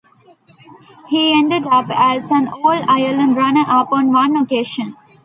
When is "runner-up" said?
3.37-3.91